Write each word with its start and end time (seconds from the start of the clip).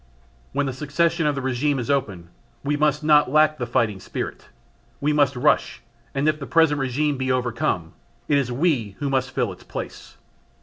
When 0.51 0.65
the 0.65 0.73
succession 0.73 1.27
of 1.27 1.35
the 1.35 1.43
regime 1.43 1.77
is 1.77 1.91
open, 1.91 2.29
we 2.63 2.75
must 2.75 3.03
not 3.03 3.29
lack 3.29 3.59
the 3.59 3.67
fighting 3.67 3.99
spirit. 3.99 4.47
We 4.99 5.13
must 5.13 5.35
rush 5.35 5.83
and 6.15 6.27
if 6.27 6.39
the 6.39 6.47
present 6.47 6.79
regime 6.79 7.17
be 7.17 7.31
overcome, 7.31 7.93
it 8.27 8.39
is 8.39 8.51
we 8.51 8.95
who 8.97 9.11
must 9.11 9.29
fill 9.29 9.53
its 9.53 9.63
place. 9.63 10.17